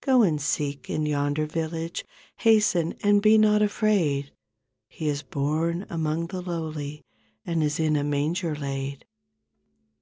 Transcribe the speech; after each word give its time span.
Go 0.00 0.22
and 0.22 0.40
seek 0.40 0.88
in 0.88 1.04
yonder 1.04 1.44
village. 1.44 2.02
Hasten 2.38 2.94
and 3.02 3.20
be 3.20 3.36
not 3.36 3.60
afraid. 3.60 4.32
He 4.88 5.06
is 5.06 5.20
born 5.22 5.84
among 5.90 6.28
the 6.28 6.40
lowly 6.40 7.04
And 7.44 7.62
is 7.62 7.78
in 7.78 7.94
a 7.94 8.02
manger 8.02 8.54
laid." 8.56 9.04